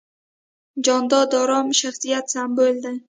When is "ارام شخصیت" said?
1.43-2.25